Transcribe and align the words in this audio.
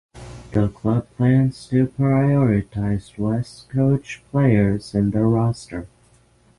The 0.53 0.69
club 0.69 1.07
plans 1.15 1.67
to 1.67 1.85
prioritize 1.85 3.15
West 3.19 3.69
coach 3.69 4.23
players 4.31 4.95
in 4.95 5.11
their 5.11 5.27
roster. 5.27 5.87